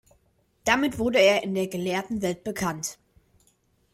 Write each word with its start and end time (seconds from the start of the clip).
Damit 0.63 0.97
wurde 0.97 1.19
er 1.19 1.43
in 1.43 1.53
der 1.53 1.67
gelehrten 1.67 2.23
Welt 2.23 2.43
bekannt. 2.43 2.97